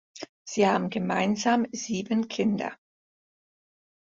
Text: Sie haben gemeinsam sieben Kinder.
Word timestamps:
Sie 0.43 0.65
haben 0.67 0.89
gemeinsam 0.89 1.67
sieben 1.71 2.27
Kinder. 2.27 2.75